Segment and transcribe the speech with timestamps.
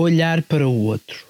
[0.00, 1.24] olhar para o outro.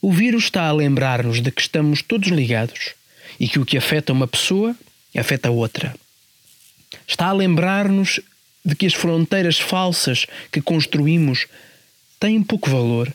[0.00, 2.94] O vírus está a lembrar-nos de que estamos todos ligados
[3.38, 4.76] e que o que afeta uma pessoa
[5.18, 5.94] afeta a outra.
[7.06, 8.20] Está a lembrar-nos
[8.64, 11.46] de que as fronteiras falsas que construímos
[12.20, 13.12] têm pouco valor,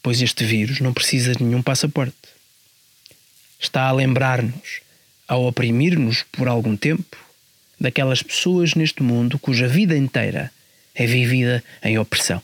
[0.00, 2.14] pois este vírus não precisa de nenhum passaporte.
[3.58, 4.80] Está a lembrar-nos,
[5.26, 7.16] ao oprimir-nos por algum tempo,
[7.80, 10.52] daquelas pessoas neste mundo cuja vida inteira
[10.94, 12.42] é vivida em opressão.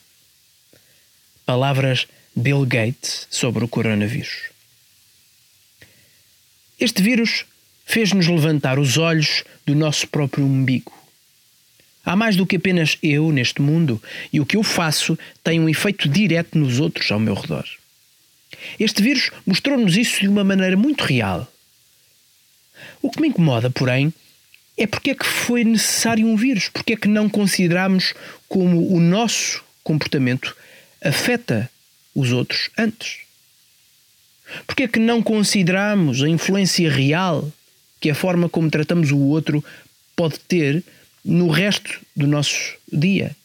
[1.48, 4.50] Palavras Bill Gates sobre o coronavírus.
[6.78, 7.46] Este vírus
[7.86, 10.92] fez-nos levantar os olhos do nosso próprio umbigo.
[12.04, 13.98] Há mais do que apenas eu neste mundo
[14.30, 17.64] e o que eu faço tem um efeito direto nos outros ao meu redor.
[18.78, 21.50] Este vírus mostrou-nos isso de uma maneira muito real.
[23.00, 24.12] O que me incomoda, porém,
[24.76, 28.12] é porque é que foi necessário um vírus, porque é que não consideramos
[28.46, 30.54] como o nosso comportamento
[31.02, 31.70] afeta
[32.14, 33.20] os outros antes?
[34.66, 37.52] Porque é que não consideramos a influência real
[38.00, 39.64] que a forma como tratamos o outro
[40.16, 40.82] pode ter
[41.24, 43.36] no resto do nosso dia?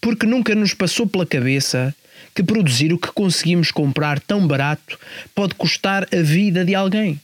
[0.00, 1.94] Porque nunca nos passou pela cabeça
[2.34, 4.98] que produzir o que conseguimos comprar tão barato
[5.34, 7.20] pode custar a vida de alguém.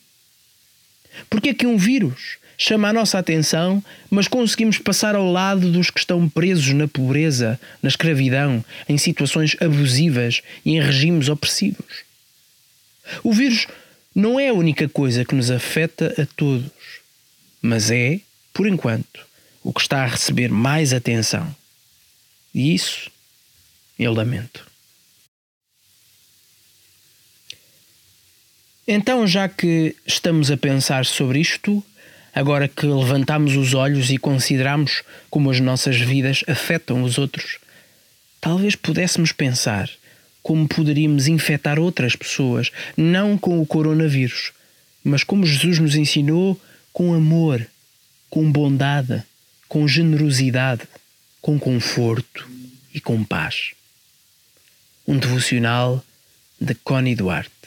[1.29, 5.91] Porque é que um vírus chama a nossa atenção, mas conseguimos passar ao lado dos
[5.91, 12.05] que estão presos na pobreza, na escravidão, em situações abusivas e em regimes opressivos.
[13.25, 13.67] O vírus
[14.15, 16.71] não é a única coisa que nos afeta a todos,
[17.63, 18.21] mas é,
[18.53, 19.27] por enquanto,
[19.65, 21.57] o que está a receber mais atenção.
[22.55, 23.11] E isso
[23.99, 24.69] eu lamento.
[28.87, 31.83] Então, já que estamos a pensar sobre isto,
[32.35, 37.59] agora que levantamos os olhos e consideramos como as nossas vidas afetam os outros,
[38.41, 39.91] talvez pudéssemos pensar
[40.43, 44.53] como poderíamos infectar outras pessoas, não com o coronavírus,
[45.05, 46.61] mas como Jesus nos ensinou,
[46.93, 47.67] com amor,
[48.29, 49.23] com bondade,
[49.69, 50.83] com generosidade,
[51.41, 52.49] com conforto
[52.95, 53.73] e com paz.
[55.07, 56.05] Um devocional
[56.61, 57.60] de Connie Duarte.